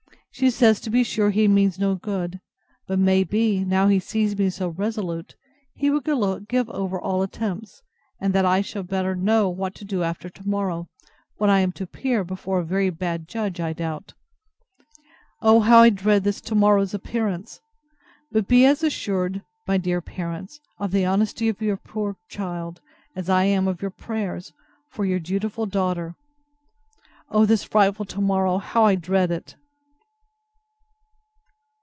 She 0.33 0.49
says 0.49 0.79
to 0.81 0.89
be 0.89 1.03
sure 1.03 1.29
he 1.29 1.47
means 1.49 1.77
no 1.77 1.93
good; 1.95 2.39
but 2.87 2.97
may 2.97 3.25
be, 3.25 3.65
now 3.65 3.89
he 3.89 3.99
sees 3.99 4.35
me 4.35 4.49
so 4.49 4.69
resolute, 4.69 5.35
he 5.75 5.89
will 5.91 5.99
give 6.39 6.69
over 6.69 6.99
all 6.99 7.21
attempts; 7.21 7.83
and 8.19 8.33
that 8.33 8.45
I 8.45 8.61
shall 8.61 8.81
better 8.81 9.13
know 9.13 9.49
what 9.49 9.75
to 9.75 9.85
do 9.85 10.03
after 10.03 10.29
to 10.29 10.47
morrow, 10.47 10.87
when 11.35 11.49
I 11.49 11.59
am 11.59 11.73
to 11.73 11.83
appear 11.83 12.23
before 12.23 12.59
a 12.59 12.63
very 12.65 12.89
bad 12.89 13.27
judge, 13.27 13.59
I 13.59 13.73
doubt. 13.73 14.13
O 15.41 15.59
how 15.59 15.79
I 15.79 15.89
dread 15.89 16.23
this 16.23 16.39
to 16.41 16.55
morrow's 16.55 16.93
appearance! 16.93 17.59
But 18.31 18.47
be 18.47 18.65
as 18.65 18.83
assured, 18.83 19.43
my 19.67 19.77
dear 19.77 19.99
parents, 19.99 20.61
of 20.79 20.91
the 20.91 21.05
honesty 21.05 21.49
of 21.49 21.61
your 21.61 21.77
poor 21.77 22.15
child, 22.29 22.79
as 23.17 23.29
I 23.29 23.43
am 23.43 23.67
of 23.67 23.81
your 23.81 23.91
prayers 23.91 24.53
for 24.89 25.03
Your 25.03 25.19
dutiful 25.19 25.65
DAUGHTER. 25.65 26.15
O 27.29 27.45
this 27.45 27.65
frightful 27.65 28.05
to 28.05 28.21
morrow; 28.21 28.59
how 28.59 28.85
I 28.85 28.95
dread 28.95 29.29
it! 29.29 29.55